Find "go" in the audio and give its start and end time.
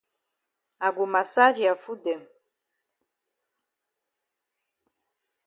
0.95-1.03